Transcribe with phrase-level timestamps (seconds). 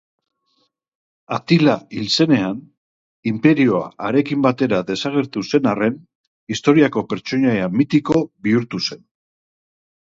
[1.35, 2.57] Atila hil zenean,
[3.33, 6.01] inperioa harekin batera desagertu zen arren,
[6.57, 9.09] historiako pertsonaia mitiko bihurtu zen.